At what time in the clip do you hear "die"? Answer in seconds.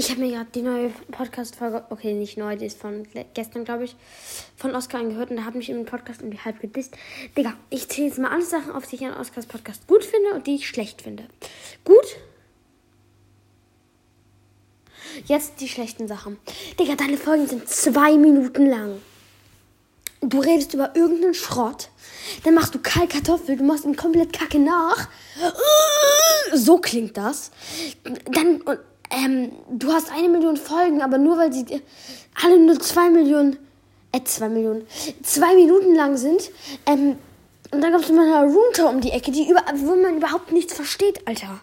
0.54-0.62, 2.54-2.66, 8.86-8.94, 10.46-10.54, 15.58-15.68, 39.00-39.10, 39.30-39.48